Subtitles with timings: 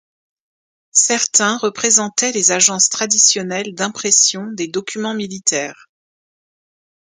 [0.93, 5.91] Certains représentaient les agences traditionnelles d'impression des documents militaires.